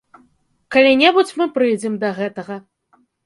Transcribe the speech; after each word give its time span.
Калі-небудзь 0.75 1.35
мы 1.43 1.47
прыйдзем 1.59 1.99
да 2.05 2.09
гэтага. 2.21 2.55